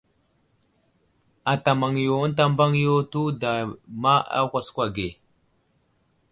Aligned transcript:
Ata 1.51 1.71
maŋ 1.79 1.93
yo 2.05 2.13
ənta 2.25 2.43
mbaŋ 2.53 2.71
yo 2.83 2.93
tewuda 3.11 3.51
ma 4.01 4.13
á 4.37 4.39
kwaskwa 4.51 4.85
ge. 4.95 5.07